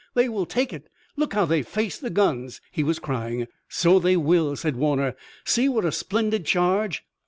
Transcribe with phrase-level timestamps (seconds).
[0.15, 0.89] they will take it!
[1.15, 3.47] Look how they face the guns!" he was crying.
[3.69, 5.15] "So they will!" said Warner.
[5.45, 7.03] "See what a splendid charge!